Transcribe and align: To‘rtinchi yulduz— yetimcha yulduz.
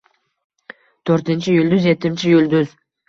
To‘rtinchi 1.09 1.53
yulduz— 1.59 1.87
yetimcha 1.91 2.33
yulduz. 2.33 2.73